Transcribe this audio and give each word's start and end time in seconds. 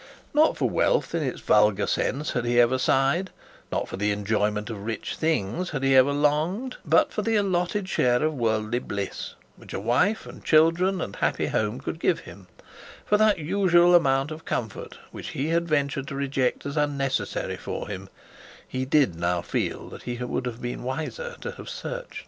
Not 0.33 0.57
for 0.57 0.67
wealth, 0.67 1.13
in 1.13 1.21
its 1.21 1.41
vulgar 1.41 1.85
sense, 1.85 2.31
had 2.31 2.43
he 2.43 2.59
ever 2.59 2.79
sighed; 2.79 3.29
not 3.71 3.87
for 3.87 3.97
the 3.97 4.09
enjoyment 4.09 4.71
of 4.71 4.83
rich 4.83 5.15
things 5.15 5.69
had 5.69 5.83
he 5.83 5.95
ever 5.95 6.11
longed; 6.11 6.77
but 6.83 7.13
for 7.13 7.21
the 7.21 7.35
allotted 7.35 7.87
share 7.87 8.23
of 8.23 8.33
worldly 8.33 8.79
bliss, 8.79 9.35
which 9.57 9.75
a 9.75 9.79
wife, 9.79 10.25
and 10.25 10.43
children, 10.43 11.01
and 11.01 11.17
happy 11.17 11.45
home 11.45 11.79
could 11.79 11.99
give 11.99 12.21
him, 12.21 12.47
for 13.05 13.15
that 13.17 13.37
usual 13.37 13.93
amount 13.93 14.31
of 14.31 14.43
comfort 14.43 14.97
which 15.11 15.29
he 15.37 15.49
had 15.49 15.67
ventured 15.67 16.07
to 16.07 16.15
reject 16.15 16.65
as 16.65 16.77
unnecessary 16.77 17.55
for 17.57 17.87
him, 17.87 18.09
he 18.67 18.85
did 18.85 19.13
now 19.13 19.39
feel 19.43 19.87
that 19.87 20.01
he 20.01 20.17
would 20.17 20.47
have 20.47 20.59
been 20.63 20.81
wiser 20.81 21.35
to 21.41 21.63
search. 21.67 22.19